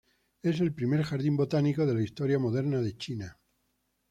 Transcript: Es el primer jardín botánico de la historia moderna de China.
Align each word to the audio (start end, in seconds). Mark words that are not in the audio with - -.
Es 0.41 0.59
el 0.61 0.73
primer 0.73 1.03
jardín 1.03 1.37
botánico 1.37 1.85
de 1.85 1.93
la 1.93 2.01
historia 2.01 2.39
moderna 2.39 2.81
de 2.81 2.97
China. 2.97 3.37